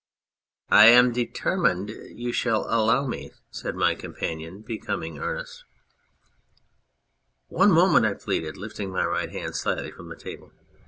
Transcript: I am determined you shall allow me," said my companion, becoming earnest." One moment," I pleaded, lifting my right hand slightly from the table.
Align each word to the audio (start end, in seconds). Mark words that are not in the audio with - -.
I 0.71 0.87
am 0.87 1.13
determined 1.13 1.89
you 1.89 2.31
shall 2.33 2.65
allow 2.67 3.05
me," 3.05 3.33
said 3.51 3.75
my 3.75 3.93
companion, 3.93 4.61
becoming 4.63 5.19
earnest." 5.19 5.63
One 7.49 7.69
moment," 7.69 8.07
I 8.07 8.15
pleaded, 8.15 8.57
lifting 8.57 8.89
my 8.89 9.05
right 9.05 9.29
hand 9.29 9.55
slightly 9.55 9.91
from 9.91 10.09
the 10.09 10.15
table. 10.15 10.51